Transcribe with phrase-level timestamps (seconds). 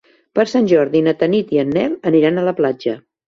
[0.37, 2.95] Per Sant Jordi na Tanit i en Nel aniran a la platja.